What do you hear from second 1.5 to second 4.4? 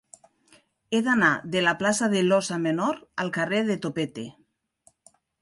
de la plaça de l'Óssa Menor al carrer de Topete.